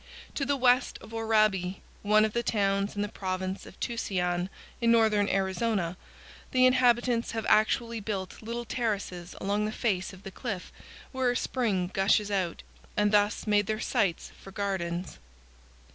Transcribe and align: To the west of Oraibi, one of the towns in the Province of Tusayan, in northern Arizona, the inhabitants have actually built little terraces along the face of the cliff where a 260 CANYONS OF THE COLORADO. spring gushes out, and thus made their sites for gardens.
To 0.33 0.47
the 0.47 0.55
west 0.57 0.97
of 0.99 1.13
Oraibi, 1.13 1.79
one 2.01 2.25
of 2.25 2.33
the 2.33 2.41
towns 2.41 2.95
in 2.95 3.03
the 3.03 3.07
Province 3.07 3.67
of 3.67 3.79
Tusayan, 3.79 4.49
in 4.81 4.91
northern 4.91 5.29
Arizona, 5.29 5.95
the 6.49 6.65
inhabitants 6.65 7.33
have 7.33 7.45
actually 7.47 7.99
built 7.99 8.41
little 8.41 8.65
terraces 8.65 9.35
along 9.39 9.65
the 9.67 9.71
face 9.71 10.11
of 10.11 10.23
the 10.23 10.31
cliff 10.31 10.71
where 11.11 11.29
a 11.29 11.35
260 11.35 11.55
CANYONS 11.55 11.83
OF 11.85 11.93
THE 11.93 11.93
COLORADO. 11.93 12.17
spring 12.17 12.27
gushes 12.29 12.31
out, 12.31 12.63
and 12.97 13.11
thus 13.11 13.45
made 13.45 13.67
their 13.67 13.79
sites 13.79 14.31
for 14.41 14.49
gardens. 14.49 15.19